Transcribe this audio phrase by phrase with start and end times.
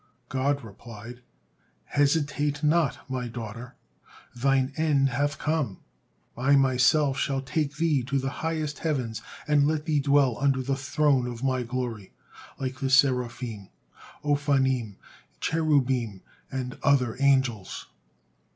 [0.29, 1.21] God replied:
[1.85, 3.75] "Hesitate not, my daughter!
[4.35, 5.77] Thine end hath come.
[6.35, 10.75] I Myself shall take thee to the highest heavens and let thee dwell under the
[10.75, 12.13] Throne of My Glory,
[12.59, 13.69] like the Seraphim,
[14.25, 14.95] Ofannim,
[15.39, 17.85] Cherubim, and other angels."